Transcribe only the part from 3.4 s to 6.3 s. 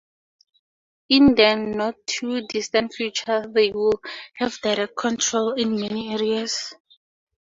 they will have direct control in many